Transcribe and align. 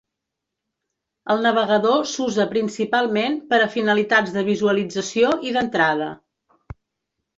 El 1.33 1.43
navegador 1.47 2.07
s'usa 2.13 2.47
principalment 2.53 3.37
per 3.51 3.61
a 3.67 3.69
finalitats 3.77 4.35
de 4.39 4.45
visualització 4.49 5.35
i 5.51 5.55
d'entrada. 5.59 6.09